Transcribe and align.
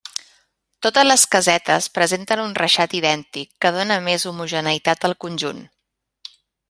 Totes 0.85 1.05
les 1.09 1.25
casetes 1.35 1.89
presenten 1.97 2.41
un 2.45 2.55
reixat 2.61 2.95
idèntic 3.01 3.51
que 3.67 3.73
dóna 3.77 3.99
més 4.09 4.27
homogeneïtat 4.33 5.07
al 5.11 5.17
conjunt. 5.27 5.63